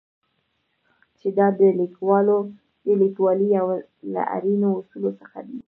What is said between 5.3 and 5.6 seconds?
دی.